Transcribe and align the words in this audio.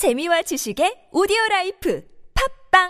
재미와 0.00 0.40
지식의 0.40 1.12
오디오 1.12 1.36
라이프 1.50 2.02
팟빵 2.32 2.88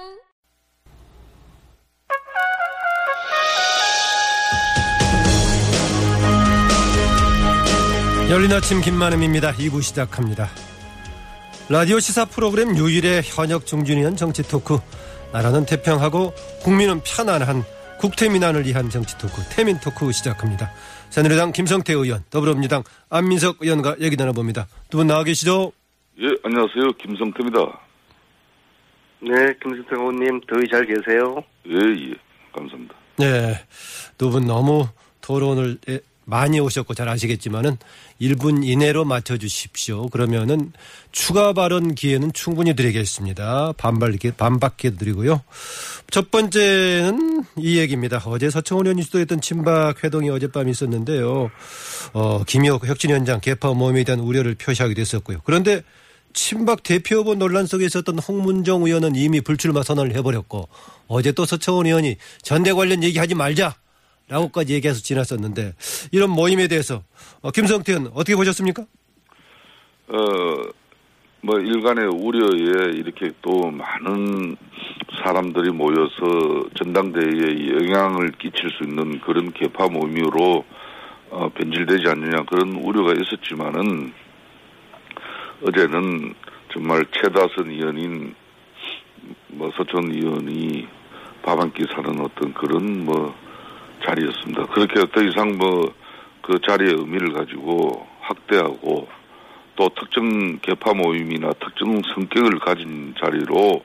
열린 8.30 8.52
아침 8.52 8.80
김만흠입니다. 8.80 9.54
2부 9.54 9.82
시작합니다. 9.82 10.50
라디오 11.68 11.98
시사 11.98 12.26
프로그램 12.26 12.76
유일의 12.76 13.22
현역 13.24 13.66
중진의원 13.66 14.14
정치 14.14 14.44
토크. 14.44 14.78
나라는 15.32 15.66
태평하고 15.66 16.32
국민은 16.62 17.00
편안한 17.02 17.64
국태민안을 17.98 18.66
위한 18.66 18.88
정치 18.88 19.18
토크 19.18 19.42
태민 19.50 19.80
토크 19.80 20.12
시작합니다. 20.12 20.70
새누리당 21.10 21.50
김성태 21.50 21.92
의원, 21.92 22.22
더불어민주당 22.30 22.84
안민석 23.08 23.56
의원과 23.62 23.96
얘기 23.98 24.14
나눠봅니다. 24.14 24.68
두 24.90 24.98
분 24.98 25.08
나와 25.08 25.24
계시죠? 25.24 25.72
예, 26.18 26.26
안녕하세요. 26.42 26.92
김성태입니다. 26.98 27.80
네, 29.22 29.30
김승태 29.62 29.94
의원님 29.96 30.40
더위 30.48 30.68
잘 30.70 30.84
계세요? 30.86 31.42
예, 31.66 31.74
예. 31.74 32.14
감사합니다. 32.54 32.94
네. 33.18 33.54
두 34.18 34.30
분 34.30 34.46
너무 34.46 34.86
토론을 35.20 35.78
많이 36.24 36.60
오셨고 36.60 36.94
잘 36.94 37.08
아시겠지만은 37.08 37.76
1분 38.20 38.64
이내로 38.64 39.04
맞춰주십시오. 39.04 40.08
그러면은 40.08 40.72
추가 41.10 41.52
발언 41.52 41.94
기회는 41.94 42.32
충분히 42.32 42.74
드리겠습니다. 42.74 43.72
반발, 43.78 44.16
반박해 44.36 44.96
드리고요. 44.96 45.42
첫 46.10 46.30
번째는 46.30 47.44
이 47.56 47.78
얘기입니다. 47.78 48.22
어제 48.26 48.48
서청원 48.50 48.86
의원이 48.86 49.04
주도했던 49.04 49.40
친박 49.40 50.04
회동이 50.04 50.28
어젯밤 50.30 50.68
있었는데요. 50.68 51.50
어, 52.12 52.44
김혁 52.44 52.86
혁신위원장 52.86 53.40
개파 53.40 53.72
모임에 53.74 54.04
대한 54.04 54.20
우려를 54.20 54.54
표시하게 54.54 54.94
됐었고요. 54.94 55.40
그런데 55.44 55.82
친박 56.32 56.82
대표 56.82 57.16
후보 57.16 57.34
논란 57.34 57.66
속에 57.66 57.84
있었던 57.84 58.18
홍문정 58.18 58.84
의원은 58.84 59.16
이미 59.16 59.40
불출마 59.40 59.82
선언을 59.82 60.14
해버렸고 60.16 60.68
어제 61.08 61.32
또 61.32 61.44
서청원 61.44 61.86
의원이 61.86 62.16
전대 62.42 62.72
관련 62.72 63.02
얘기하지 63.02 63.34
말자. 63.34 63.74
라고까지 64.30 64.74
얘기해서 64.74 65.02
지났었는데 65.02 65.74
이런 66.12 66.30
모임에 66.30 66.68
대해서 66.68 67.02
어, 67.42 67.50
김성태 67.50 67.92
의원 67.92 68.12
어떻게 68.14 68.36
보셨습니까? 68.36 68.84
어, 70.06 70.16
뭐 71.42 71.58
일간의 71.58 72.06
우려에 72.06 72.92
이렇게 72.92 73.32
또 73.42 73.70
많은 73.70 74.56
사람들이 75.24 75.70
모여서 75.70 76.64
전당대회에 76.76 77.68
영향을 77.70 78.30
끼칠 78.32 78.70
수 78.70 78.84
있는 78.84 79.20
그런 79.20 79.52
개파 79.52 79.88
모임으로 79.88 80.64
어, 81.30 81.48
변질되지 81.48 82.08
않느냐 82.08 82.44
그런 82.44 82.72
우려가 82.74 83.12
있었지만은 83.12 84.12
어제는 85.62 86.34
정말 86.72 87.04
최다선 87.12 87.70
의원인 87.70 88.34
뭐 89.48 89.70
서천 89.76 90.10
의원이 90.10 90.86
밥 91.42 91.58
한 91.58 91.72
끼 91.72 91.84
사는 91.94 92.20
어떤 92.20 92.52
그런 92.54 93.04
뭐 93.04 93.34
자리였습니다. 94.04 94.66
그렇게 94.66 95.00
더 95.12 95.22
이상 95.22 95.56
뭐 95.58 95.92
그 96.42 96.58
자리의 96.66 96.94
의미를 96.94 97.32
가지고 97.32 98.06
확대하고 98.22 99.06
또 99.76 99.88
특정 99.90 100.58
개파 100.58 100.94
모임이나 100.94 101.52
특정 101.60 102.00
성격을 102.14 102.58
가진 102.58 103.14
자리로 103.22 103.84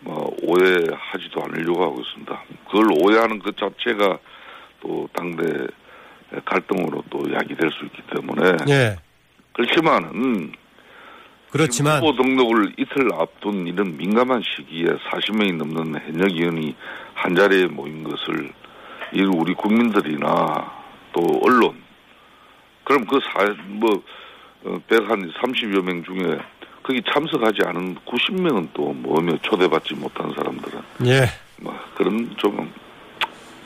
뭐 0.00 0.36
오해하지도 0.42 1.42
않으려고 1.44 1.82
하고 1.82 2.00
있습니다. 2.00 2.44
그걸 2.66 2.86
오해하는 2.92 3.40
그 3.40 3.52
자체가 3.56 4.18
또 4.80 5.08
당대 5.12 5.66
갈등으로 6.46 7.04
또 7.10 7.30
야기될 7.30 7.70
수 7.72 7.84
있기 7.84 8.02
때문에 8.14 8.56
예. 8.70 8.96
그렇지만은 9.52 10.52
그렇지만 11.52 12.02
후보 12.02 12.16
등록을 12.22 12.72
이틀 12.78 13.12
앞둔 13.12 13.66
이런 13.66 13.96
민감한 13.96 14.42
시기에 14.42 14.86
40명이 14.86 15.56
넘는 15.56 16.00
현역 16.00 16.30
의원이 16.30 16.74
한 17.14 17.36
자리에 17.36 17.66
모인 17.66 18.02
것을 18.02 18.52
이 19.14 19.22
우리 19.22 19.52
국민들이나 19.54 20.72
또 21.12 21.40
언론 21.44 21.76
그럼 22.84 23.04
그사뭐 23.04 24.02
100한 24.88 25.32
30여 25.34 25.82
명 25.82 26.02
중에 26.04 26.38
거기 26.82 27.02
참석하지 27.12 27.58
않은 27.66 27.96
90명은 28.06 28.68
또 28.72 28.92
뭐며 28.92 29.36
초대받지 29.42 29.94
못한 29.94 30.32
사람들은 30.34 30.80
예. 31.06 31.28
뭐 31.60 31.78
그런 31.94 32.34
좀 32.38 32.72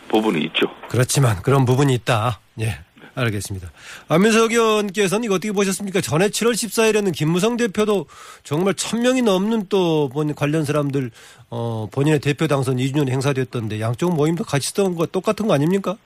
부분이 0.09 0.45
있죠. 0.47 0.67
그렇지만 0.89 1.41
그런 1.43 1.65
부분이 1.65 1.95
있다. 1.95 2.41
예. 2.61 2.79
알겠습니다. 3.17 3.71
안민석 4.09 4.53
의원께서는 4.53 5.25
이거 5.25 5.35
어떻게 5.35 5.51
보셨습니까? 5.51 6.03
전에 6.03 6.29
7월 6.29 6.53
14일에는 6.53 7.13
김무성 7.15 7.57
대표도 7.57 8.07
정말 8.45 8.75
천 8.75 9.01
명이 9.01 9.23
넘는 9.23 9.67
또 9.69 10.11
관련 10.37 10.65
사람들 10.65 11.11
어 11.49 11.89
본인의 11.91 12.21
대표 12.21 12.47
당선 12.47 12.77
2주년 12.77 13.09
행사됐던데 13.09 13.81
양쪽 13.81 14.15
모임도 14.15 14.45
같이 14.45 14.69
했던 14.69 14.95
거 14.95 15.07
똑같은 15.07 15.47
거 15.47 15.55
아닙니까? 15.55 15.97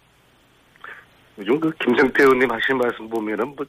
요즘 1.39 1.59
그 1.59 1.73
김성태 1.83 2.23
의원님 2.23 2.51
하신 2.51 2.79
말씀 2.79 3.09
보면은 3.09 3.57
뭐 3.57 3.67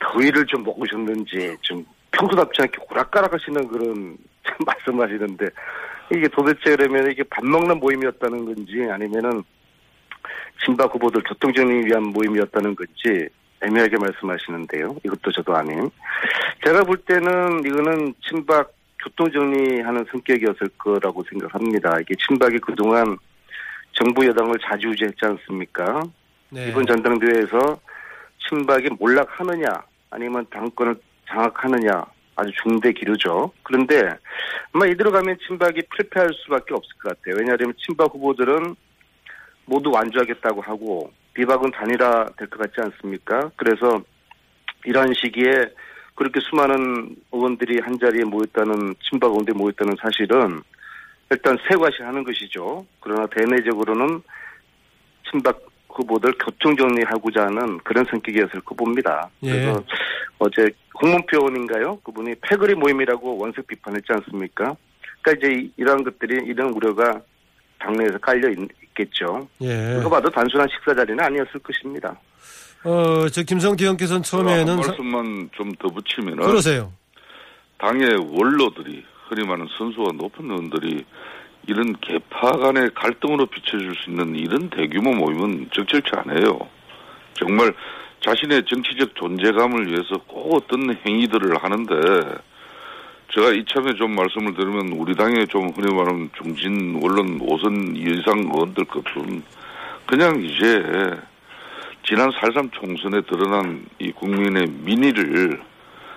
더위를 0.00 0.44
좀 0.46 0.62
먹으셨는지 0.64 1.56
좀 1.62 1.84
평소답지 2.10 2.62
않게 2.62 2.78
오락가락 2.90 3.32
하시는 3.32 3.66
그런 3.66 4.16
말씀하시는데 4.66 5.46
이게 6.14 6.28
도대체 6.28 6.76
그러면 6.76 7.10
이게 7.10 7.22
밥 7.24 7.44
먹는 7.44 7.78
모임이었다는 7.78 8.44
건지 8.44 8.86
아니면은 8.90 9.42
친박 10.64 10.94
후보들 10.94 11.22
교통정리 11.22 11.86
위한 11.86 12.02
모임이었다는 12.02 12.74
건지 12.76 13.28
애매하게 13.62 13.96
말씀하시는데요. 13.98 14.96
이것도 15.04 15.32
저도 15.32 15.56
아닌. 15.56 15.90
제가 16.64 16.84
볼 16.84 16.96
때는 16.98 17.64
이거는 17.64 18.14
친박 18.28 18.72
교통정리하는 19.02 20.06
성격이었을 20.10 20.68
거라고 20.78 21.22
생각합니다. 21.30 21.98
이게 22.00 22.14
친박이 22.26 22.58
그동안 22.58 23.18
정부 23.92 24.26
여당을 24.26 24.58
자주우지했지 24.62 25.18
않습니까? 25.22 26.02
네. 26.50 26.68
이번 26.68 26.86
전당대회에서 26.86 27.80
친박이 28.48 28.90
몰락하느냐 28.98 29.66
아니면 30.10 30.46
당권을 30.50 30.96
장악하느냐 31.28 32.04
아주 32.36 32.50
중대 32.62 32.92
기류죠. 32.92 33.52
그런데 33.62 34.10
아마 34.72 34.86
이대로 34.86 35.10
가면 35.10 35.36
친박이 35.46 35.82
실패할 35.96 36.30
수밖에 36.34 36.74
없을 36.74 36.90
것 36.98 37.16
같아요. 37.16 37.36
왜냐하면 37.38 37.72
친박 37.78 38.12
후보들은 38.14 38.74
모두 39.66 39.90
완주하겠다고 39.90 40.60
하고 40.60 41.10
비박은 41.34 41.70
단일화 41.72 42.26
될 42.38 42.48
것 42.48 42.58
같지 42.60 42.74
않습니까? 42.80 43.50
그래서 43.56 44.02
이러한 44.84 45.12
시기에 45.14 45.50
그렇게 46.14 46.38
수많은 46.40 47.16
의원들이 47.32 47.80
한 47.80 47.98
자리에 47.98 48.24
모였다는 48.24 48.94
친박 49.02 49.30
의원들이 49.30 49.56
모였다는 49.56 49.94
사실은 50.00 50.62
일단 51.30 51.56
세과시하는 51.68 52.22
것이죠. 52.22 52.86
그러나 53.00 53.26
대내적으로는 53.26 54.22
친박 55.28 55.60
후보들 55.88 56.32
교통 56.38 56.76
정리하고자 56.76 57.46
하는 57.46 57.78
그런 57.78 58.04
성격이었을 58.04 58.60
거 58.60 58.74
봅니다. 58.74 59.28
예. 59.42 59.50
그래서 59.50 59.84
어제 60.38 60.68
홍문표 61.00 61.38
의원인가요? 61.38 61.96
그분이 62.04 62.34
패거리 62.42 62.74
모임이라고 62.74 63.38
원색 63.38 63.66
비판했지 63.66 64.12
않습니까? 64.12 64.76
그러니까 65.22 65.48
이제 65.48 65.68
이러한 65.76 66.04
것들이 66.04 66.44
이런 66.46 66.72
우려가 66.72 67.20
당내에서 67.84 68.18
깔려 68.18 68.48
있, 68.50 68.58
겠죠 68.94 69.48
예. 69.60 69.94
그거 69.96 70.08
봐도 70.10 70.30
단순한 70.30 70.68
식사 70.68 70.94
자리는 70.94 71.22
아니었을 71.22 71.60
것입니다. 71.60 72.16
어, 72.84 73.28
저 73.28 73.42
김성태 73.42 73.84
의원께서는 73.84 74.22
처음에는 74.22 74.76
말씀만 74.76 75.50
좀 75.52 75.72
더 75.78 75.88
붙이면은 75.88 76.44
그러세요. 76.44 76.92
당의 77.78 78.08
원로들이 78.14 79.04
흔히 79.28 79.44
말하는 79.44 79.66
선수와 79.76 80.12
높은 80.14 80.44
의원들이 80.50 81.04
이런 81.66 81.94
개파 82.00 82.52
간의 82.58 82.90
갈등으로 82.94 83.46
비춰줄 83.46 83.94
수 83.96 84.10
있는 84.10 84.36
이런 84.36 84.68
대규모 84.70 85.12
모임은 85.12 85.70
적절치 85.72 86.10
않아요. 86.16 86.58
정말 87.34 87.74
자신의 88.20 88.64
정치적 88.66 89.14
존재감을 89.16 89.86
위해서 89.88 90.16
꼭 90.26 90.54
어떤 90.54 90.94
행위들을 91.06 91.56
하는데 91.62 91.94
제가 93.32 93.50
이참에 93.52 93.94
좀 93.94 94.14
말씀을 94.14 94.54
드리면 94.54 94.92
우리 94.92 95.14
당의 95.14 95.46
좀 95.48 95.70
흔히 95.70 95.92
말하는 95.92 96.30
중진 96.36 97.00
언론 97.02 97.38
5선 97.38 97.96
이상 97.96 98.38
의원들 98.38 98.84
것은 98.84 99.42
그냥 100.06 100.40
이제 100.42 100.82
지난 102.06 102.30
4.3 102.30 102.70
총선에 102.72 103.22
드러난 103.22 103.86
이 103.98 104.12
국민의 104.12 104.66
민의를 104.84 105.60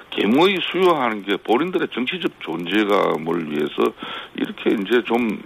개무의 0.09 0.59
수용하는 0.61 1.23
게 1.23 1.37
본인들의 1.37 1.87
정치적 1.93 2.39
존재감을 2.41 3.51
위해서 3.51 3.93
이렇게 4.35 4.71
이제 4.81 5.01
좀 5.03 5.41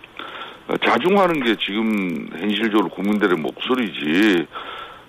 자중하는 0.83 1.44
게 1.44 1.56
지금 1.57 2.27
현실적으로 2.31 2.89
국민들의 2.89 3.38
목소리지. 3.38 4.45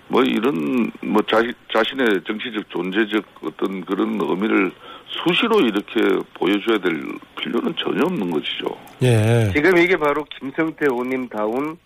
뭐 0.09 0.21
이런 0.21 0.91
뭐 1.01 1.21
자신 1.23 1.53
자신의 1.71 2.21
정치적 2.27 2.69
존재적 2.69 3.23
어떤 3.43 3.83
그런 3.85 4.19
의미를 4.21 4.71
수시로 5.21 5.59
이렇게 5.61 6.01
보여줘야 6.33 6.77
될 6.79 7.01
필요는 7.39 7.75
전혀 7.77 8.03
없는 8.05 8.31
것이죠. 8.31 8.77
예. 9.03 9.51
지금 9.53 9.77
이게 9.77 9.95
바로 9.97 10.25
김성태 10.39 10.85
의원님 10.89 11.29
다운 11.29 11.77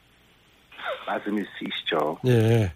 말씀이시죠. 1.06 2.20
예. 2.28 2.72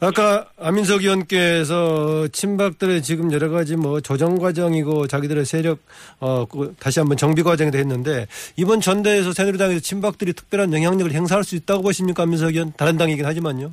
아까 0.00 0.48
안민석 0.60 1.02
의원께서 1.02 2.28
친박들의 2.28 3.02
지금 3.02 3.32
여러 3.32 3.48
가지 3.48 3.74
뭐 3.74 4.00
조정 4.00 4.38
과정이고 4.38 5.08
자기들의 5.08 5.44
세력 5.44 5.80
어그 6.20 6.76
다시 6.78 7.00
한번 7.00 7.16
정비 7.16 7.42
과정이 7.42 7.72
됐는데 7.72 8.28
이번 8.56 8.80
전대에서 8.80 9.32
새누리당에서 9.32 9.80
친박들이 9.80 10.34
특별한 10.34 10.72
영향력을 10.72 11.10
행사할 11.10 11.42
수 11.42 11.56
있다고 11.56 11.82
보십니까 11.82 12.22
안민석 12.22 12.54
의원? 12.54 12.72
다른 12.76 12.96
당이긴 12.96 13.24
하지만요. 13.24 13.72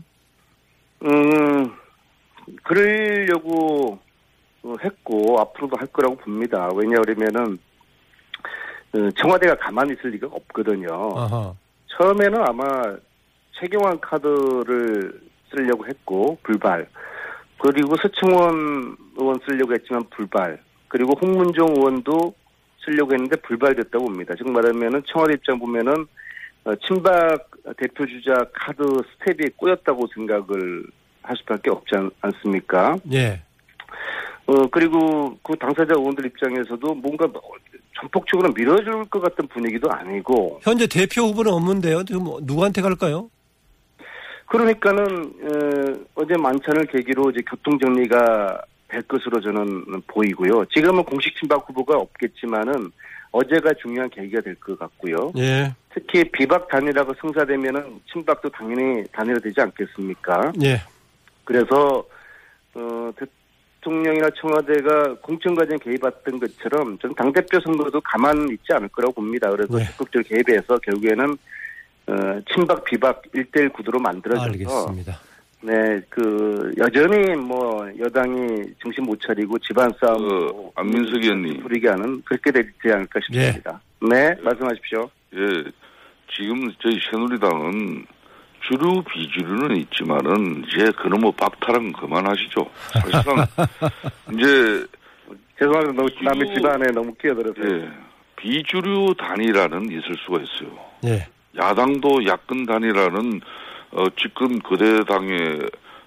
음, 1.03 1.71
그러려고 2.63 3.99
했고 4.83 5.39
앞으로도 5.39 5.77
할 5.77 5.87
거라고 5.87 6.15
봅니다. 6.17 6.69
왜냐하면은 6.75 7.59
어, 8.93 9.09
청와대가 9.21 9.55
가만히 9.55 9.93
있을 9.93 10.11
리가 10.11 10.27
없거든요. 10.27 10.87
아하. 11.15 11.53
처음에는 11.87 12.41
아마 12.47 12.95
최경환 13.59 13.99
카드를 13.99 15.21
쓰려고 15.49 15.85
했고 15.85 16.37
불발. 16.43 16.87
그리고 17.57 17.95
서청원 17.95 18.97
의원 19.17 19.39
쓰려고 19.47 19.73
했지만 19.73 20.03
불발. 20.09 20.59
그리고 20.87 21.13
홍문종 21.21 21.75
의원도 21.77 22.33
쓰려고 22.83 23.13
했는데 23.13 23.35
불발됐다고 23.37 24.05
봅니다. 24.05 24.33
즉 24.37 24.49
말하면은 24.51 25.03
청와대 25.07 25.33
입장 25.33 25.59
보면은 25.59 26.05
어, 26.65 26.75
친박 26.87 27.51
대표 27.77 28.05
주자 28.05 28.33
카드 28.53 28.83
스텝이 28.83 29.49
꼬였다고 29.55 30.07
생각을 30.13 30.85
할 31.21 31.37
수밖에 31.37 31.71
없지 31.71 31.95
않, 31.95 32.11
않습니까? 32.21 32.97
예. 33.11 33.41
어 34.47 34.67
그리고 34.71 35.37
그 35.43 35.55
당사자 35.57 35.93
의원들 35.95 36.25
입장에서도 36.27 36.93
뭔가 36.95 37.27
전폭적으로 37.99 38.51
밀어줄 38.53 39.05
것 39.05 39.19
같은 39.21 39.47
분위기도 39.47 39.89
아니고 39.91 40.59
현재 40.61 40.85
대표 40.87 41.23
후보는 41.23 41.51
없는데요. 41.51 42.03
지금 42.03 42.23
뭐 42.25 42.39
누구한테 42.43 42.81
갈까요? 42.81 43.29
그러니까는 44.47 45.03
어, 45.05 45.93
어제 46.15 46.37
만찬을 46.37 46.85
계기로 46.85 47.31
이제 47.31 47.41
교통 47.49 47.79
정리가 47.79 48.61
될 48.87 49.01
것으로 49.03 49.41
저는 49.41 50.01
보이고요. 50.07 50.65
지금은 50.65 51.03
공식 51.03 51.35
친박 51.39 51.67
후보가 51.67 51.97
없겠지만은 51.97 52.91
어제가 53.31 53.73
중요한 53.81 54.09
계기가 54.09 54.41
될 54.41 54.55
것 54.55 54.77
같고요. 54.77 55.33
예. 55.37 55.73
특히 55.93 56.23
비박 56.31 56.67
단일화가 56.67 57.13
성사되면은 57.19 57.99
친박도 58.11 58.49
당연히 58.49 59.03
단일화되지 59.11 59.59
않겠습니까? 59.59 60.53
예. 60.63 60.81
그래서 61.43 62.05
어, 62.75 63.11
대통령이나 63.85 64.29
청와대가 64.41 65.15
공천 65.21 65.53
과정 65.55 65.77
개입했던 65.77 66.39
것처럼 66.39 66.97
저는 66.99 67.15
당 67.15 67.31
대표 67.31 67.59
선거도 67.59 68.01
가만 68.01 68.49
있지 68.51 68.73
않을 68.73 68.89
거라고 68.89 69.13
봅니다. 69.13 69.49
그래서 69.51 69.77
네. 69.77 69.85
적극적으로 69.85 70.27
개입해서 70.27 70.77
결국에는 70.79 71.37
어, 72.07 72.13
친박 72.53 72.83
비박 72.83 73.21
1대1 73.33 73.71
구도로 73.73 73.99
만들어져서 73.99 74.45
알겠습니다. 74.45 75.19
네, 75.61 75.99
그 76.09 76.71
여전히 76.77 77.35
뭐 77.35 77.87
여당이 77.97 78.63
정신 78.83 79.03
못 79.03 79.19
차리고 79.21 79.57
집안 79.59 79.91
싸움 79.99 80.17
그 80.27 80.69
안민석 80.75 81.23
의원님. 81.23 81.61
부리게 81.61 81.87
하는 81.89 82.21
그렇게 82.23 82.51
되지 82.51 82.69
않을까 82.83 83.19
싶습니다. 83.25 83.81
네, 84.01 84.35
말씀하십시오. 84.43 85.09
예, 85.33 85.63
지금 86.35 86.71
저희 86.79 86.99
새누리당은 87.09 88.05
주류 88.67 89.03
비주류는 89.03 89.77
있지만은 89.77 90.63
이제 90.67 90.91
그놈의 90.91 91.33
박탈은 91.37 91.93
그만하시죠. 91.93 92.67
사실상 92.93 93.45
이제 94.33 94.85
죄송합니다. 95.59 95.93
너무 95.93 96.05
비주- 96.09 96.23
남의 96.23 96.55
집안에 96.55 96.85
너무 96.91 97.13
끼어들어서. 97.15 97.55
예, 97.63 97.89
비주류 98.35 99.15
단일화는 99.17 99.91
있을 99.91 100.15
수가 100.25 100.39
있어요. 100.41 100.77
예. 101.05 101.27
야당도 101.57 102.25
야권 102.25 102.65
단일화는 102.65 103.41
어, 103.91 104.05
집권 104.17 104.59
거대 104.59 105.03
당의 105.05 105.59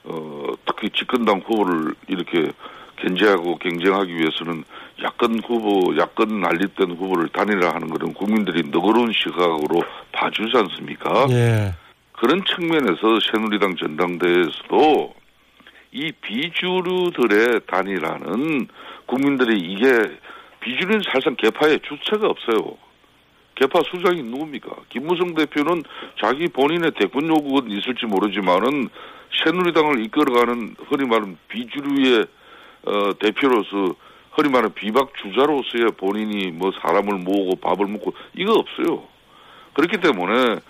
어, 0.04 0.46
특히 0.66 0.90
집권당 0.90 1.42
후보를 1.46 1.94
이렇게 2.08 2.50
견제하고 2.96 3.56
경쟁하기 3.58 4.14
위해서는 4.14 4.64
야권 5.02 5.40
후보, 5.46 5.96
야권 5.96 6.40
난립된 6.40 6.90
후보를 6.96 7.28
단일화하는 7.28 7.88
것은 7.88 8.12
국민들이 8.14 8.68
너그러운 8.68 9.12
시각으로 9.12 9.82
봐주지 10.12 10.56
않습니까? 10.56 11.26
예. 11.30 11.72
그런 12.20 12.44
측면에서 12.44 13.20
새누리당 13.30 13.76
전당대회에서도 13.76 15.14
이 15.92 16.12
비주류들의 16.20 17.60
단일화는 17.66 18.66
국민들이 19.06 19.58
이게 19.58 19.86
비주류는 20.60 21.02
사실상 21.04 21.36
개파의 21.36 21.80
주체가 21.80 22.26
없어요. 22.26 22.76
개파 23.54 23.80
수장이 23.90 24.22
누굽니까? 24.22 24.68
김무성 24.88 25.34
대표는 25.34 25.82
자기 26.20 26.48
본인의 26.48 26.92
대권 26.98 27.28
요구는 27.28 27.70
있을지 27.70 28.06
모르지만은 28.06 28.88
새누리당을 29.44 30.04
이끌어가는 30.04 30.76
흔히 30.88 31.08
말하는 31.08 31.38
비주류의 31.48 32.26
어, 32.86 33.18
대표로서 33.18 33.94
흔히 34.32 34.50
말하는 34.50 34.74
비박 34.74 35.12
주자로서의 35.22 35.92
본인이 35.96 36.50
뭐 36.50 36.72
사람을 36.80 37.18
모으고 37.18 37.56
밥을 37.60 37.86
먹고 37.86 38.12
이거 38.34 38.54
없어요. 38.54 39.06
그렇기 39.74 39.98
때문에 39.98 40.60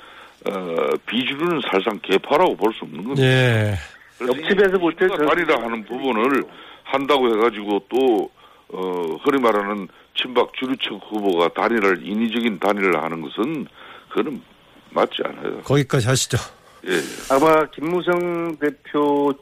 어, 0.47 0.77
비주류는 1.07 1.61
사실상 1.71 1.99
개파라고 2.03 2.57
볼 2.57 2.73
수 2.73 2.85
없는 2.85 3.03
겁니다. 3.05 3.23
예. 3.23 3.75
옆집에서 4.21 4.79
볼때 4.79 5.07
이 5.07 5.09
단일화 5.09 5.63
하는 5.63 5.85
부분을 5.85 6.45
한다고 6.85 7.29
해가지고 7.35 7.85
또 7.89 8.31
어, 8.69 9.17
흔히 9.25 9.41
말하는 9.41 9.89
친박 10.17 10.53
주류측 10.55 10.93
후보가 11.09 11.49
단일화를 11.55 12.05
인위적인 12.05 12.59
단일화를 12.59 13.03
하는 13.03 13.23
것은 13.23 13.67
그는 14.11 14.41
맞지 14.91 15.23
않아요. 15.25 15.61
거기까지 15.63 16.09
하시죠. 16.09 16.39
예, 16.89 16.93
예. 16.95 17.01
아마 17.31 17.65
김무성 17.71 18.57
대표 18.59 19.33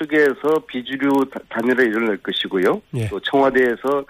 측에서 0.00 0.58
비주류 0.66 1.30
다- 1.32 1.40
단일화 1.48 1.82
이뤄낼 1.82 2.16
것이고요. 2.18 2.82
예. 2.94 3.08
또 3.08 3.18
청와대에서 3.20 4.04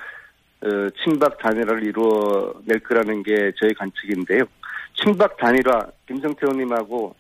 어, 0.61 0.67
친박 1.05 1.39
단일화를 1.39 1.85
이루어낼 1.85 2.81
거라는 2.81 3.23
게 3.23 3.53
저희 3.61 3.73
관측인데요. 3.75 4.43
친박 5.03 5.37
단일화 5.37 5.87
김성태 6.07 6.41
의원님하고 6.43 7.15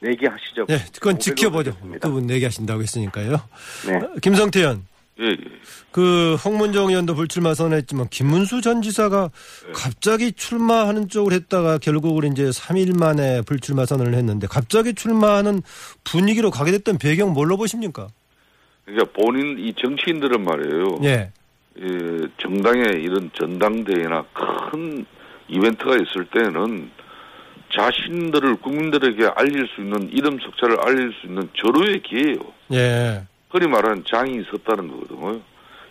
내기하시죠. 0.00 0.66
예. 0.68 0.78
그건 0.92 1.18
지켜보죠. 1.18 1.70
하겠습니다. 1.70 2.06
두분 2.08 2.30
얘기하신다고 2.30 2.82
했으니까요. 2.82 3.40
네. 3.86 3.96
어, 3.96 4.14
김성태 4.20 4.60
의원. 4.60 4.86
예, 5.20 5.26
예. 5.26 5.36
그 5.92 6.34
홍문정 6.44 6.88
의원도 6.88 7.14
불출마 7.14 7.54
선언했지만 7.54 8.08
김문수 8.08 8.60
전 8.60 8.82
지사가 8.82 9.30
네. 9.66 9.72
갑자기 9.72 10.32
출마하는 10.32 11.08
쪽으로 11.08 11.34
했다가 11.36 11.78
결국은 11.78 12.32
이제 12.32 12.44
3일 12.44 12.98
만에 12.98 13.42
불출마 13.42 13.86
선언을 13.86 14.14
했는데 14.14 14.48
갑자기 14.48 14.92
출마하는 14.94 15.62
분위기로 16.02 16.50
가게 16.50 16.72
됐던 16.72 16.98
배경 16.98 17.32
뭘로 17.32 17.56
보십니까? 17.56 18.08
그러니까 18.84 19.12
본인 19.12 19.58
이 19.58 19.72
정치인들은 19.74 20.42
말이에요. 20.44 20.98
예. 21.04 21.30
예, 21.80 22.28
정당의 22.38 23.02
이런 23.02 23.30
전당대회나 23.34 24.24
큰 24.32 25.06
이벤트가 25.48 25.94
있을 25.94 26.26
때는 26.32 26.90
자신들을 27.76 28.56
국민들에게 28.56 29.30
알릴 29.34 29.66
수 29.74 29.80
있는 29.80 30.08
이름 30.10 30.38
석자를 30.38 30.78
알릴 30.86 31.12
수 31.20 31.26
있는 31.26 31.48
절호의 31.54 32.02
기회예요. 32.02 32.38
예. 32.72 33.22
흔히 33.50 33.68
말하는 33.68 34.04
장이 34.06 34.42
섰다는 34.50 34.88
거거든요. 34.88 35.40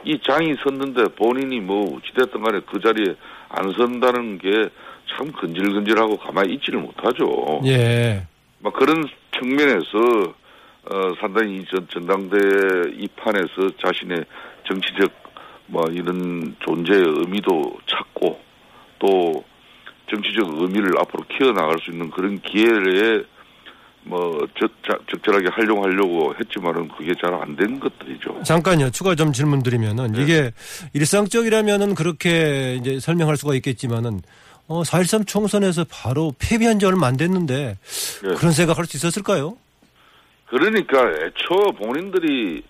이 0.06 0.20
장이 0.22 0.56
섰는데 0.64 1.16
본인이 1.16 1.60
뭐 1.60 1.98
어찌됐든 1.98 2.42
간에 2.42 2.60
그 2.66 2.80
자리에 2.80 3.16
안 3.50 3.72
선다는 3.74 4.38
게 4.38 4.70
참 5.18 5.32
근질근질하고 5.32 6.18
가만히 6.18 6.56
있지를 6.56 6.80
못하죠. 6.80 7.62
예. 7.66 8.26
막 8.60 8.74
그런 8.74 9.08
측면에서 9.38 10.34
어 10.86 11.14
상당히 11.20 11.58
이 11.60 11.66
전, 11.66 11.88
전당대 11.90 12.38
이 12.98 13.08
판에서 13.16 13.70
자신의 13.82 14.26
정치적 14.68 15.12
뭐 15.68 15.84
이런 15.92 16.56
존재의 16.60 17.02
의미도 17.02 17.78
찾고 17.86 18.40
또 19.00 19.44
정치적 20.18 20.62
의미를 20.62 20.92
앞으로 21.00 21.24
키워나갈 21.38 21.78
수 21.84 21.92
있는 21.92 22.10
그런 22.12 22.40
기회에 22.42 23.24
뭐 24.06 24.46
적, 24.60 24.70
자- 24.88 25.00
적절하게 25.10 25.48
활용하려고 25.52 26.36
했지만은 26.40 26.90
그게 26.90 27.14
잘 27.22 27.34
안 27.34 27.56
된 27.56 27.80
것들이죠. 27.80 28.44
잠깐요. 28.44 28.90
추가 28.92 29.16
좀 29.16 29.32
질문 29.32 29.64
드리면은 29.64 30.12
네. 30.12 30.22
이게 30.24 30.52
일상적이라면은 30.94 31.96
그렇게 31.96 32.76
이제 32.76 33.00
설명할 33.00 33.38
수가 33.38 33.56
있겠지만은 33.56 34.22
어, 34.68 34.84
4.13 34.84 35.26
총선에서 35.28 35.86
바로 35.90 36.34
패배한 36.40 36.80
지 36.80 36.86
얼마 36.86 37.08
안 37.08 37.18
됐는데 37.18 37.78
예. 38.26 38.34
그런 38.36 38.52
생각할 38.52 38.86
수 38.86 38.98
있었을까요? 38.98 39.58
그러니까 40.48 40.98
애초 41.10 41.56
본인들이 41.78 42.62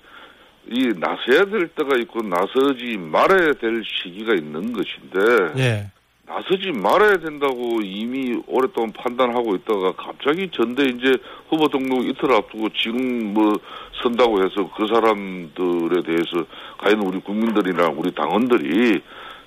이 0.71 0.88
나서야 0.97 1.45
될 1.45 1.67
때가 1.69 1.97
있고 2.01 2.21
나서지 2.23 2.97
말아야 2.97 3.53
될 3.59 3.83
시기가 3.85 4.33
있는 4.35 4.71
것인데 4.71 5.59
예. 5.62 5.91
나서지 6.33 6.71
말아야 6.71 7.17
된다고 7.17 7.79
이미 7.83 8.41
오랫동안 8.47 8.91
판단하고 8.91 9.55
있다가 9.55 9.91
갑자기 9.91 10.49
전대 10.51 10.83
이제 10.85 11.15
후보 11.47 11.67
등록 11.67 12.03
이틀 12.07 12.33
앞두고 12.33 12.69
지금 12.69 13.35
뭐 13.35 13.53
선다고 14.01 14.43
해서 14.43 14.67
그 14.75 14.87
사람들에 14.87 16.01
대해서 16.01 16.43
과연 16.79 17.01
우리 17.01 17.19
국민들이나 17.19 17.89
우리 17.89 18.11
당원들이 18.15 18.99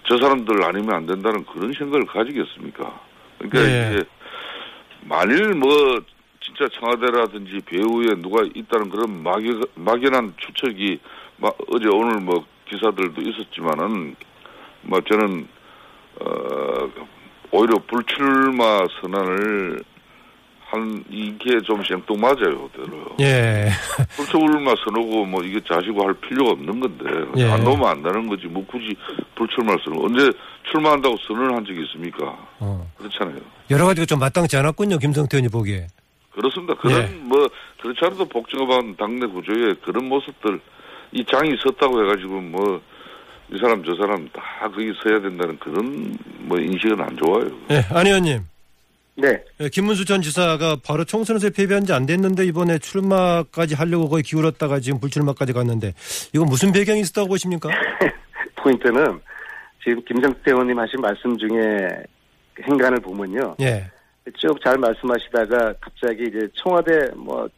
저 0.08 0.16
사람들 0.16 0.62
아니면 0.62 0.94
안 0.94 1.06
된다는 1.06 1.44
그런 1.46 1.72
생각을 1.72 2.06
가지겠습니까? 2.06 3.00
그러니까 3.38 3.60
예. 3.68 3.92
이게 3.94 4.04
만일 5.02 5.54
뭐 5.54 5.68
진짜 6.40 6.68
청와대라든지 6.78 7.58
배후에 7.66 8.14
누가 8.22 8.44
있다는 8.54 8.90
그런 8.90 9.24
막연, 9.24 9.60
막연한 9.74 10.34
추측이 10.36 11.00
마- 11.38 11.50
어제 11.72 11.88
오늘 11.88 12.20
뭐 12.20 12.44
기사들도 12.70 13.20
있었지만은 13.22 14.14
뭐 14.82 15.00
저는 15.00 15.48
어 16.20 16.90
오히려 17.50 17.78
불출마 17.86 18.86
선언을 19.00 19.80
한 20.68 21.04
이게 21.08 21.60
좀 21.60 21.80
생뚱맞아요, 21.84 22.68
대로요. 22.74 23.16
예. 23.20 23.70
불출마 24.16 24.74
선언고 24.84 25.24
뭐 25.26 25.42
이게 25.44 25.60
자시고 25.60 26.04
할 26.04 26.12
필요가 26.14 26.52
없는 26.52 26.80
건데 26.80 27.04
예. 27.36 27.50
안 27.50 27.62
넣으면 27.62 27.86
안 27.88 28.02
되는 28.02 28.26
거지 28.26 28.46
뭐 28.46 28.66
굳이 28.66 28.96
불출마 29.36 29.76
선언 29.84 30.04
언제 30.04 30.30
출마한다고 30.70 31.16
선언을 31.28 31.54
한 31.54 31.64
적이 31.64 31.82
있습니까? 31.84 32.36
어. 32.58 32.90
그렇잖아요. 32.98 33.40
여러 33.70 33.86
가지가 33.86 34.06
좀 34.06 34.18
마땅치 34.18 34.56
않았군요. 34.56 34.98
김성태 34.98 35.36
의원이 35.36 35.50
보기에. 35.50 35.86
그렇습니다. 36.32 36.74
그런 36.74 37.02
예. 37.02 37.06
뭐 37.22 37.48
그렇지 37.80 38.00
않아도 38.04 38.24
복잡한 38.26 38.96
당내 38.96 39.26
구조에 39.26 39.74
그런 39.84 40.08
모습들 40.08 40.60
이 41.12 41.24
장이 41.24 41.56
섰다고 41.62 42.02
해가지고 42.04 42.40
뭐 42.40 42.80
이 43.52 43.58
사람 43.58 43.82
저 43.84 43.94
사람 43.96 44.28
다 44.32 44.42
거기 44.62 44.92
서야 45.02 45.20
된다는 45.20 45.56
그런 45.58 46.16
뭐 46.40 46.58
인식은 46.58 47.00
안 47.00 47.16
좋아요. 47.16 47.48
예, 47.70 47.82
안 47.90 48.06
의원님. 48.06 48.40
네. 49.18 49.28
예, 49.60 49.68
김문수 49.70 50.04
전 50.04 50.20
지사가 50.20 50.76
바로 50.84 51.04
총선에서 51.04 51.48
패배한 51.50 51.84
지 51.86 51.92
안 51.92 52.04
됐는데 52.04 52.44
이번에 52.44 52.78
출마까지 52.78 53.74
하려고 53.74 54.08
거의 54.10 54.22
기울었다가 54.22 54.80
지금 54.80 55.00
불출마까지 55.00 55.52
갔는데 55.54 55.94
이건 56.34 56.46
무슨 56.48 56.70
배경이 56.72 57.00
있었다고 57.00 57.28
보십니까? 57.28 57.70
포인트는 58.56 59.20
지금 59.82 60.04
김정태 60.04 60.50
의원님 60.50 60.78
하신 60.78 61.00
말씀 61.00 61.38
중에 61.38 61.88
행간을 62.68 62.98
보면요. 63.00 63.56
예. 63.60 63.86
쭉잘 64.38 64.76
말씀하시다가 64.78 65.74
갑자기 65.80 66.24
이제 66.24 66.48
청와대 66.54 67.08
뭐 67.14 67.48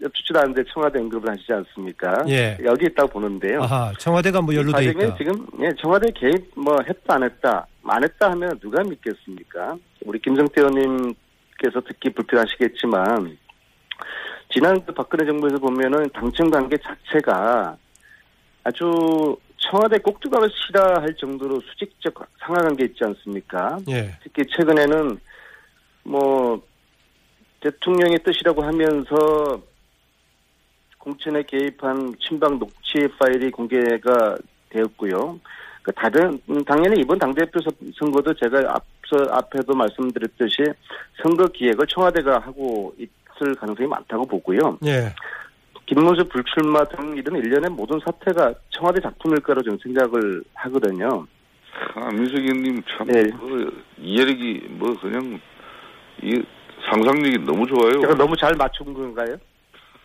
여쭙지도 0.00 0.38
않은데 0.38 0.62
청와대 0.72 0.98
언급을 1.00 1.30
하시지 1.30 1.52
않습니까? 1.52 2.24
예. 2.28 2.56
여기 2.64 2.86
있다고 2.86 3.08
보는데요. 3.08 3.62
아하, 3.62 3.92
청와대가 3.98 4.40
뭐 4.40 4.54
연루돼 4.54 4.84
있다. 4.84 5.16
지금 5.16 5.46
예, 5.60 5.70
청와대 5.80 6.10
개입 6.12 6.50
뭐 6.54 6.76
했다 6.86 7.14
안 7.14 7.24
했다 7.24 7.66
안 7.84 8.04
했다 8.04 8.30
하면 8.30 8.58
누가 8.60 8.82
믿겠습니까? 8.82 9.76
우리 10.04 10.20
김정태 10.20 10.60
의원님께서 10.60 11.80
듣기 11.86 12.10
불편하시겠지만 12.10 13.36
지난 14.52 14.84
그 14.84 14.92
박근혜 14.94 15.26
정부에서 15.26 15.58
보면은 15.58 16.08
당청 16.14 16.50
관계 16.50 16.76
자체가 16.76 17.76
아주 18.64 19.36
청와대 19.58 19.98
꼭두각을 19.98 20.48
싫어할 20.50 21.14
정도로 21.16 21.60
수직적 21.60 22.14
상하관계 22.40 22.84
있지 22.86 23.04
않습니까? 23.04 23.78
예. 23.88 24.16
특히 24.22 24.44
최근에는 24.56 25.18
뭐 26.04 26.62
대통령의 27.60 28.18
뜻이라고 28.24 28.62
하면서 28.62 29.60
공천에 30.98 31.42
개입한 31.44 32.14
친박 32.20 32.58
녹취 32.58 33.06
파일이 33.18 33.50
공개가 33.50 34.36
되었고요. 34.70 35.38
그 35.82 35.92
다른 35.92 36.40
음, 36.50 36.62
당연히 36.64 37.00
이번 37.00 37.18
당대표 37.18 37.60
선- 37.60 37.72
선거도 37.98 38.34
제가 38.34 38.58
앞서 38.58 39.30
앞에도 39.32 39.74
말씀드렸듯이 39.74 40.56
선거 41.22 41.46
기획을 41.46 41.86
청와대가 41.86 42.38
하고 42.40 42.94
있을 42.98 43.54
가능성이 43.54 43.88
많다고 43.88 44.26
보고요. 44.26 44.78
예. 44.84 45.14
김문수 45.86 46.28
불출마 46.28 46.84
등 46.84 47.16
이런 47.16 47.36
일련의 47.36 47.70
모든 47.70 47.98
사태가 48.04 48.52
청와대 48.68 49.00
작품일 49.00 49.40
거로 49.40 49.62
저는 49.62 49.78
생각을 49.82 50.42
하거든요. 50.52 51.26
아, 51.94 52.10
민석이님 52.12 52.82
참 52.86 53.06
네. 53.06 53.22
뭐, 53.38 53.70
이해력이 53.98 54.66
뭐 54.72 54.94
그냥 55.00 55.40
이 56.22 56.42
상상력이 56.90 57.38
너무 57.46 57.66
좋아요. 57.66 58.00
제가 58.02 58.14
너무 58.16 58.36
잘 58.36 58.52
맞춘 58.58 58.92
건가요? 58.92 59.36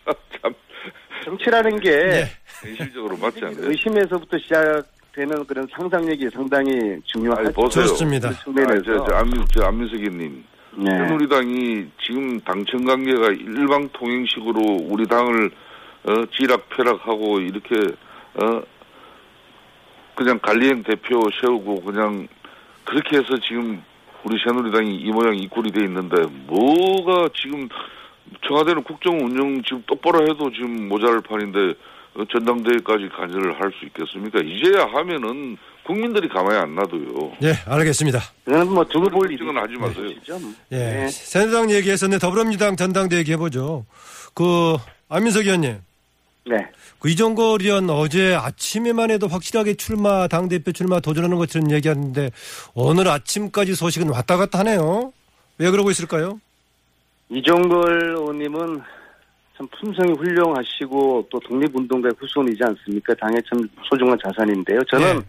참 0.40 0.54
정치라는 1.24 1.80
게 1.80 1.90
네. 1.90 2.24
현실적으로 2.62 3.16
맞지 3.16 3.40
않아요. 3.44 3.70
의심에서부터 3.70 4.38
시작되는 4.38 5.44
그런 5.46 5.66
상상력이 5.76 6.28
상당히 6.32 6.70
중요하죠. 7.04 7.42
아니, 7.42 7.52
보세요. 7.52 7.86
좋습니다. 7.86 8.30
그. 8.44 8.62
아, 8.62 8.82
저, 8.84 9.04
저, 9.04 9.14
안민, 9.16 9.44
저 9.52 9.64
안민석이님. 9.64 10.44
네. 10.76 10.90
새누리당이 10.90 11.86
지금 12.04 12.40
당청 12.40 12.84
관계가 12.84 13.28
일방 13.28 13.88
통행식으로 13.92 14.60
우리 14.88 15.06
당을 15.06 15.50
어, 16.04 16.26
지락펴락하고 16.36 17.40
이렇게 17.40 17.76
어 18.34 18.62
그냥 20.16 20.38
관리행 20.42 20.82
대표 20.82 21.20
세우고 21.40 21.82
그냥 21.82 22.26
그렇게 22.84 23.18
해서 23.18 23.38
지금 23.46 23.82
우리 24.24 24.36
새누리당이 24.44 24.96
이 24.96 25.10
모양 25.10 25.34
이 25.36 25.48
꼴이 25.48 25.70
돼 25.70 25.84
있는데 25.84 26.22
뭐가 26.46 27.28
지금 27.34 27.68
청와대는 28.46 28.82
국정 28.84 29.16
운영 29.18 29.62
지금 29.62 29.82
똑바로 29.86 30.22
해도 30.22 30.50
지금 30.52 30.88
모자랄 30.88 31.20
판인데 31.22 31.58
어, 32.14 32.24
전당대회까지 32.30 33.08
간절을 33.16 33.60
할수 33.60 33.84
있겠습니까? 33.86 34.38
이제야 34.44 34.86
하면은 34.86 35.56
국민들이 35.84 36.28
가만히 36.28 36.58
안 36.58 36.74
놔둬요. 36.74 37.32
예, 37.42 37.54
알겠습니다. 37.66 38.20
그건 38.44 38.72
뭐 38.72 38.84
두고 38.84 39.08
볼 39.10 39.28
걱정은 39.28 39.56
하지 39.56 39.74
마세요. 39.74 40.06
있죠. 40.06 40.40
예. 40.72 40.76
네. 40.76 41.08
새누리당 41.08 41.70
얘기했었는데 41.72 42.20
더불어민주당 42.20 42.76
전당대 42.76 43.16
얘기해보죠. 43.18 43.84
그, 44.32 44.76
안민석 45.08 45.44
의원님. 45.44 45.78
네. 46.46 46.56
그 46.98 47.10
이종걸 47.10 47.62
의원 47.62 47.90
어제 47.90 48.34
아침에만 48.34 49.10
해도 49.10 49.28
확실하게 49.28 49.74
출마, 49.74 50.26
당대표 50.26 50.72
출마 50.72 51.00
도전하는 51.00 51.36
것처럼 51.36 51.70
얘기하는데 51.70 52.30
오늘 52.74 53.08
아침까지 53.08 53.74
소식은 53.74 54.08
왔다 54.08 54.36
갔다 54.36 54.60
하네요. 54.60 55.12
왜 55.58 55.70
그러고 55.70 55.90
있을까요? 55.90 56.40
이종걸 57.28 58.16
의원님은 58.16 58.82
참 59.56 59.68
품성이 59.78 60.12
훌륭하시고 60.12 61.28
또 61.30 61.38
독립운동가의 61.40 62.12
후손이지 62.18 62.62
않습니까? 62.64 63.14
당의 63.14 63.40
참 63.48 63.60
소중한 63.88 64.18
자산인데요. 64.22 64.80
저는 64.90 65.18
네. 65.18 65.24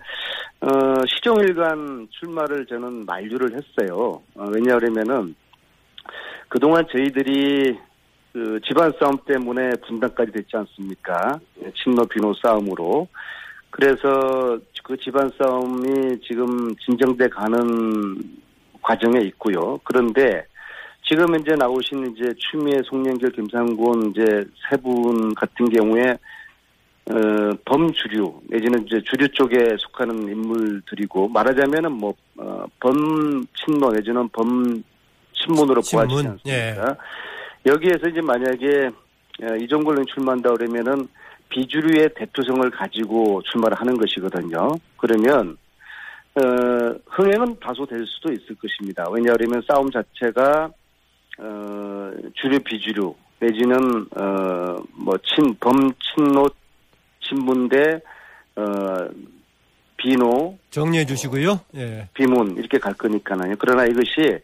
어, 0.61 1.05
시종일관 1.07 2.07
출마를 2.09 2.65
저는 2.65 3.05
만류를 3.05 3.51
했어요. 3.51 4.21
어, 4.33 4.45
왜냐하면은 4.51 5.35
그동안 6.49 6.85
저희들이 6.91 7.77
그 8.33 8.59
집안 8.67 8.91
싸움 8.99 9.17
때문에 9.25 9.71
분단까지 9.87 10.31
됐지 10.31 10.57
않습니까? 10.57 11.39
친노 11.75 12.03
비노 12.05 12.33
싸움으로. 12.33 13.07
그래서 13.69 14.59
그 14.83 14.97
집안 14.97 15.29
싸움이 15.37 16.19
지금 16.21 16.75
진정돼 16.77 17.29
가는 17.29 18.21
과정에 18.81 19.19
있고요. 19.21 19.79
그런데 19.83 20.45
지금 21.07 21.35
이제 21.39 21.53
나오신 21.55 22.15
이제 22.15 22.33
추미애, 22.37 22.81
송영길, 22.83 23.31
김상곤 23.31 24.11
이제 24.11 24.43
세 24.69 24.77
분 24.77 25.33
같은 25.35 25.69
경우에 25.69 26.17
어, 27.07 27.13
범주류 27.65 28.41
내지는 28.49 28.83
이제 28.87 28.99
주류 29.05 29.27
쪽에 29.29 29.75
속하는 29.77 30.23
인물들이고 30.27 31.27
말하자면은 31.29 31.91
뭐 31.91 32.15
어, 32.37 32.65
범친노 32.79 33.91
내지는 33.93 34.27
범친문으로 34.29 35.81
친문, 35.83 36.07
보아지지 36.07 36.27
않습니까? 36.27 36.41
예. 36.47 36.75
여기에서 37.71 38.07
이제 38.09 38.21
만약에 38.21 38.89
어, 39.43 39.55
이종걸 39.61 39.93
의원 39.95 40.05
출마한다 40.07 40.51
그러면은 40.53 41.07
비주류의 41.49 42.09
대표성을 42.15 42.67
가지고 42.71 43.41
출마를 43.43 43.79
하는 43.79 43.95
것이거든요. 43.97 44.71
그러면 44.97 45.57
어, 46.35 46.95
흥행은 47.11 47.59
다소 47.59 47.85
될 47.85 48.03
수도 48.07 48.33
있을 48.33 48.55
것입니다. 48.55 49.05
왜냐하면 49.11 49.61
싸움 49.71 49.91
자체가 49.91 50.71
어, 51.37 52.11
주류 52.33 52.59
비주류 52.59 53.13
내지는 53.39 54.05
어, 54.17 54.77
뭐 54.93 55.17
친 55.23 55.55
범 55.59 55.91
친노 55.99 56.47
친문대 57.21 58.01
어, 58.55 58.63
비노 59.97 60.57
정리해 60.69 61.05
주시고요. 61.05 61.59
예. 61.75 62.07
비문 62.13 62.55
이렇게 62.57 62.77
갈 62.77 62.93
거니까요. 62.93 63.53
그러나 63.59 63.85
이것이 63.85 64.39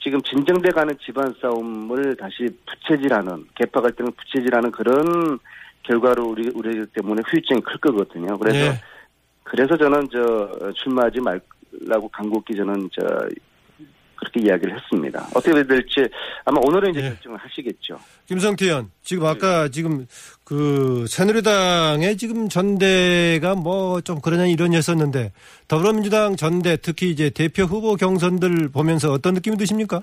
지금 0.00 0.20
진정돼 0.22 0.70
가는 0.70 0.96
집안 1.04 1.34
싸움을 1.40 2.16
다시 2.16 2.46
부채질하는 2.66 3.46
개파 3.54 3.80
갈등을 3.80 4.12
부채질하는 4.12 4.70
그런 4.70 5.38
결과로 5.82 6.26
우리 6.28 6.50
우리 6.54 6.84
때문에 6.86 7.22
후유증이 7.26 7.60
클 7.62 7.78
거거든요. 7.78 8.36
그래서 8.38 8.58
예. 8.58 8.72
그래서 9.44 9.76
저는 9.76 10.06
저 10.12 10.72
출마하지 10.74 11.20
말라고 11.20 12.08
간곡히 12.08 12.54
저는 12.54 12.90
저 12.92 13.06
그렇게 14.32 14.48
이야기를 14.48 14.74
했습니다. 14.74 15.26
어떻게 15.34 15.52
될지 15.62 16.08
아마 16.44 16.60
오늘은 16.64 16.90
이제 16.90 17.00
예. 17.00 17.08
결정을 17.10 17.38
하시겠죠. 17.38 17.98
김성태 18.26 18.66
의원, 18.66 18.90
지금 19.02 19.24
네. 19.24 19.30
아까 19.30 19.68
지금 19.68 20.06
그 20.44 21.04
새누리당의 21.08 22.16
지금 22.16 22.48
전대가 22.48 23.54
뭐 23.54 23.98
좀 24.08 24.20
그러냐 24.20 24.46
이러냐 24.46 24.76
했었는데 24.76 25.32
더불어민주당 25.66 26.36
전대 26.36 26.76
특히 26.76 27.10
이제 27.10 27.30
대표 27.30 27.64
후보 27.64 27.94
경선들 27.96 28.70
보면서 28.70 29.12
어떤 29.12 29.34
느낌이 29.34 29.56
드십니까? 29.56 30.02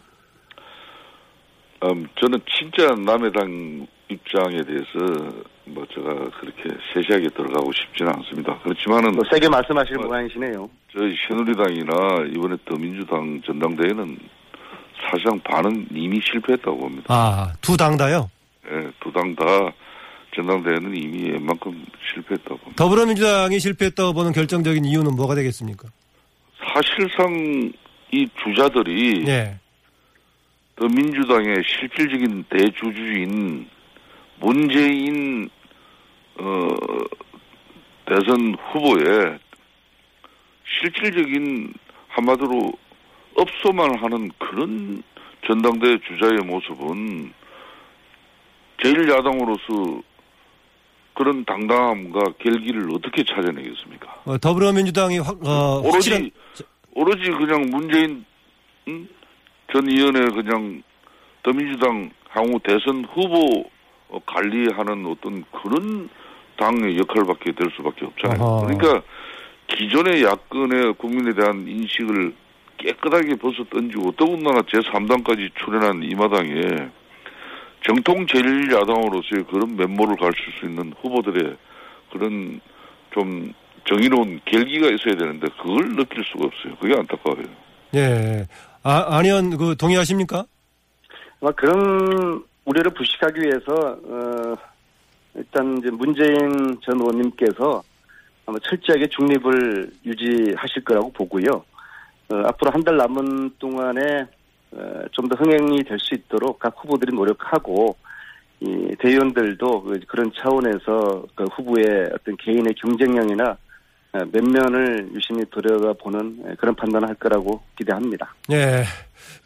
음, 1.84 2.08
저는 2.22 2.40
진짜 2.58 2.94
남의 2.96 3.32
당 3.34 3.88
입장에 4.10 4.62
대해서 4.64 5.34
뭐 5.66 5.86
제가 5.94 6.14
그렇게 6.40 6.64
세세하게 6.94 7.30
들어가고 7.30 7.72
싶지는 7.74 8.12
않습니다. 8.16 8.58
그렇지만은 8.60 9.12
뭐 9.14 9.24
세게 9.32 9.50
말씀하실 9.50 9.98
어. 10.00 10.02
모양이시네요. 10.08 10.70
저희 10.96 11.16
새누리당이나 11.28 12.28
이번에 12.36 12.56
더민주당 12.66 13.42
전당대회는 13.46 14.18
사실상 15.10 15.40
반은 15.42 15.88
이미 15.92 16.20
실패했다고 16.24 16.78
봅니다. 16.78 17.06
아, 17.10 17.54
두 17.62 17.76
당 17.78 17.98
다요? 17.98 18.30
예, 18.72 18.90
두당 19.00 19.36
다 19.36 19.46
전당대회는 20.36 20.96
이미 20.96 21.32
웬만큼 21.32 21.86
실패했다고 22.14 22.58
봅니다. 22.58 22.76
더불어민주당이 22.84 23.60
실패했다고 23.60 24.14
보는 24.14 24.32
결정적인 24.34 24.86
이유는 24.86 25.16
뭐가 25.16 25.34
되겠습니까? 25.36 25.88
사실상 26.74 27.72
이 28.12 28.28
주자들이 28.44 29.26
예. 29.28 29.58
더 30.76 30.86
민주당의 30.88 31.56
실질적인 31.66 32.46
대주주인 32.50 33.68
문재인 34.40 35.50
어 36.38 36.76
대선 38.06 38.56
후보의 38.56 39.40
실질적인 40.80 41.74
한마디로 42.10 42.72
업소만 43.36 43.98
하는 43.98 44.32
그런 44.38 45.04
전당대 45.46 45.98
주자의 46.00 46.40
모습은 46.46 47.34
제1야당으로서 48.82 50.04
그런 51.14 51.46
당당함과 51.46 52.20
결기를 52.40 52.90
어떻게 52.94 53.24
찾아내겠습니까? 53.24 54.22
어, 54.26 54.38
더불어민주당이 54.38 55.20
확, 55.20 55.38
어, 55.46 55.82
확실한 55.82 56.30
오로지 56.30 56.64
오로지 56.94 57.32
그냥 57.32 57.70
문재인 57.70 58.26
응? 58.88 59.08
전 59.72 59.90
의원의 59.90 60.30
그냥 60.32 60.84
더민주당 61.44 62.12
향후 62.30 62.60
대선 62.64 63.06
후보 63.06 63.62
어, 63.62 63.75
관리하는 64.26 65.06
어떤 65.06 65.44
그런 65.52 66.10
당의 66.58 66.98
역할밖에 66.98 67.52
될 67.52 67.70
수밖에 67.76 68.06
없잖아요. 68.06 68.40
어허. 68.40 68.68
그러니까 68.68 69.02
기존의 69.68 70.24
야권의 70.24 70.94
국민에 70.94 71.34
대한 71.34 71.68
인식을 71.68 72.34
깨끗하게 72.78 73.36
벗어 73.36 73.64
던지고 73.70 74.12
더군다나 74.14 74.62
제3당까지 74.62 75.50
출연한 75.56 76.04
이 76.04 76.14
마당에 76.16 76.90
정통 77.84 78.26
제1야당으로서의 78.26 79.48
그런 79.48 79.76
면모를 79.76 80.18
갖출 80.18 80.54
수 80.60 80.66
있는 80.66 80.94
후보들의 81.02 81.56
그런 82.12 82.60
좀 83.14 83.54
정의로운 83.88 84.40
결기가 84.46 84.88
있어야 84.88 85.16
되는데 85.16 85.48
그걸 85.62 85.96
느낄 85.96 86.24
수가 86.26 86.46
없어요. 86.46 86.76
그게 86.78 86.96
안타까워요. 86.96 87.46
예. 87.96 88.48
아, 88.84 89.18
안의원 89.18 89.58
그 89.58 89.76
동의하십니까? 89.78 90.46
아마 91.42 91.52
그런 91.52 92.44
우려를 92.66 92.92
부식하기 92.94 93.40
위해서 93.42 93.74
어, 94.04 94.56
일단 95.36 95.78
이제 95.78 95.90
문재인 95.92 96.78
전 96.82 97.00
의원님께서 97.00 97.84
아마 98.46 98.58
철저하게 98.60 99.08
중립을 99.08 99.92
유지하실 100.06 100.84
거라고 100.84 101.12
보고요. 101.12 101.64
어, 102.30 102.36
앞으로 102.48 102.72
한 102.72 102.84
달 102.84 102.98
남은 102.98 103.52
동안에 103.60 104.26
어, 104.72 105.02
좀 105.12 105.28
더 105.30 105.36
흥행이 105.36 105.84
될 105.84 106.00
수 106.00 106.16
있도록 106.16 106.60
각 106.60 106.76
후보들이 106.78 107.16
노력하고 107.16 107.96
이 108.62 108.96
대의원들도 109.00 109.82
그- 109.84 110.00
그런 110.08 110.32
차원에서 110.34 111.26
그 111.36 111.44
후보의 111.46 112.10
어떤 112.14 112.36
개인의 112.38 112.74
경쟁력이나 112.76 113.58
어, 114.16 114.26
면면을 114.32 115.10
유심히 115.14 115.44
들여다 115.54 115.94
보는 116.02 116.56
그런 116.56 116.74
판단을 116.74 117.10
할 117.10 117.16
거라고 117.16 117.62
기대합니다. 117.78 118.34
예. 118.52 118.86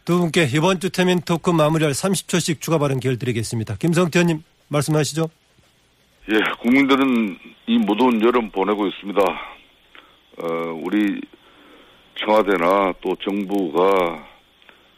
두 0.04 0.20
분께 0.20 0.44
이번 0.44 0.78
주 0.78 0.90
태민 0.90 1.20
토크 1.20 1.50
마무리할 1.50 1.92
30초씩 1.92 2.60
추가 2.60 2.78
발언 2.78 3.00
기회 3.00 3.16
드리겠습니다. 3.16 3.74
김성태 3.76 4.20
의원님 4.20 4.44
말씀하시죠. 4.68 5.28
예, 6.32 6.38
국민들은 6.60 7.36
이 7.66 7.78
무더운 7.78 8.22
여름 8.22 8.50
보내고 8.50 8.86
있습니다. 8.86 9.20
어, 9.22 10.80
우리 10.84 11.20
청와대나 12.14 12.94
또 13.00 13.16
정부가 13.16 14.28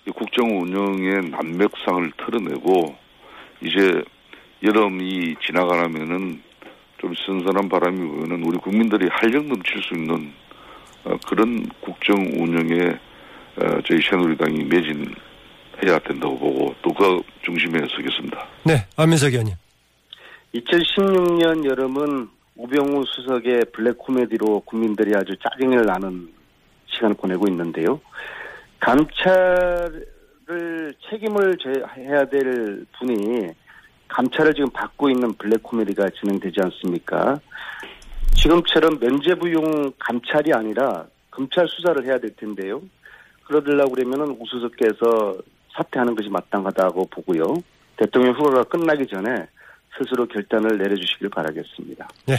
이 0.06 0.10
국정 0.10 0.60
운영의 0.60 1.30
난맥상을 1.30 2.12
털어내고 2.18 2.94
이제 3.62 4.04
여름이 4.62 5.36
지나가려면은 5.46 6.42
좀 7.02 7.12
선선한 7.26 7.68
바람이 7.68 7.98
부는 7.98 8.44
우리 8.44 8.56
국민들이 8.58 9.08
활력 9.10 9.44
넘칠 9.44 9.82
수 9.82 9.92
있는 9.94 10.32
어, 11.04 11.16
그런 11.26 11.68
국정 11.80 12.14
운영에 12.16 12.90
어, 13.56 13.80
저희 13.84 14.00
새누리당이 14.00 14.62
매진해야 14.62 15.98
된다고 16.06 16.38
보고 16.38 16.74
또 16.80 16.92
그 16.94 17.20
중심에 17.42 17.80
서겠습니다. 17.88 18.46
네. 18.62 18.86
안민석 18.96 19.32
의원님. 19.32 19.54
2016년 20.54 21.64
여름은 21.68 22.28
우병우 22.54 23.02
수석의 23.04 23.64
블랙 23.72 23.98
코미디로 23.98 24.60
국민들이 24.60 25.12
아주 25.16 25.34
짜증을 25.42 25.84
나는 25.84 26.28
시간을 26.86 27.16
보내고 27.16 27.48
있는데요. 27.48 28.00
감찰을 28.78 30.06
책임을 31.10 31.56
져야 31.58 32.24
될 32.26 32.84
분이 32.98 33.48
감찰을 34.12 34.54
지금 34.54 34.70
받고 34.70 35.10
있는 35.10 35.32
블랙 35.34 35.62
코미디가 35.62 36.08
진행되지 36.20 36.56
않습니까? 36.64 37.40
지금처럼 38.36 38.98
면죄부용 39.00 39.92
감찰이 39.98 40.52
아니라 40.52 41.06
검찰 41.30 41.66
수사를 41.68 42.04
해야 42.06 42.18
될 42.18 42.34
텐데요. 42.36 42.82
그러려고 43.44 43.92
그러면은 43.92 44.36
우수석께서 44.38 45.36
사퇴하는 45.74 46.14
것이 46.14 46.28
마땅하다고 46.28 47.06
보고요. 47.06 47.56
대통령 47.96 48.34
후보가 48.34 48.64
끝나기 48.64 49.06
전에 49.06 49.46
스스로 49.98 50.26
결단을 50.26 50.78
내려주시길 50.78 51.28
바라겠습니다. 51.30 52.08
네. 52.26 52.36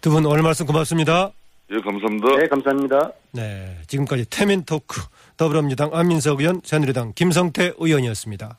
두 0.00 0.10
분 0.10 0.26
오늘 0.26 0.42
말씀 0.42 0.66
고맙습니다. 0.66 1.30
예, 1.70 1.76
감사합니다. 1.80 2.36
네, 2.36 2.48
감사합니다. 2.48 3.12
네. 3.32 3.78
지금까지 3.86 4.26
태민 4.28 4.64
토크 4.64 5.00
더불어민주당 5.36 5.90
안민석 5.94 6.40
의원, 6.40 6.60
새누리당 6.64 7.12
김성태 7.14 7.74
의원이었습니다. 7.78 8.58